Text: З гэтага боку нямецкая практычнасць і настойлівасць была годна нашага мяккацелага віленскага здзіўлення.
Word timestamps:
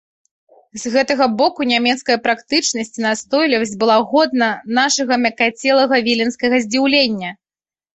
З 0.83 0.93
гэтага 0.95 1.27
боку 1.41 1.67
нямецкая 1.73 2.17
практычнасць 2.25 2.91
і 3.03 3.05
настойлівасць 3.07 3.77
была 3.87 4.01
годна 4.17 4.51
нашага 4.83 5.23
мяккацелага 5.31 6.05
віленскага 6.13 6.55
здзіўлення. 6.69 7.29